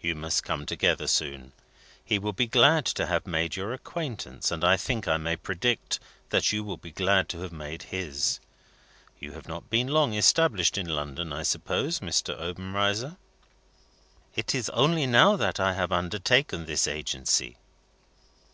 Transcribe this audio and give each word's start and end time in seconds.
"You 0.00 0.14
must 0.14 0.42
come 0.42 0.64
together 0.64 1.06
soon. 1.06 1.52
He 2.02 2.18
will 2.18 2.32
be 2.32 2.46
glad 2.46 2.86
to 2.86 3.04
have 3.04 3.26
made 3.26 3.56
your 3.56 3.74
acquaintance, 3.74 4.50
and 4.50 4.64
I 4.64 4.78
think 4.78 5.06
I 5.06 5.18
may 5.18 5.36
predict 5.36 6.00
that 6.30 6.50
you 6.50 6.64
will 6.64 6.78
be 6.78 6.90
glad 6.90 7.28
to 7.28 7.40
have 7.42 7.52
made 7.52 7.82
his. 7.92 8.40
You 9.20 9.32
have 9.32 9.48
not 9.48 9.68
been 9.68 9.88
long 9.88 10.14
established 10.14 10.78
in 10.78 10.88
London, 10.88 11.30
I 11.30 11.42
suppose, 11.42 12.00
Mr. 12.00 12.34
Obenreizer?" 12.40 13.18
"It 14.34 14.54
is 14.54 14.70
only 14.70 15.04
now 15.06 15.36
that 15.36 15.60
I 15.60 15.74
have 15.74 15.92
undertaken 15.92 16.64
this 16.64 16.88
agency." 16.88 17.58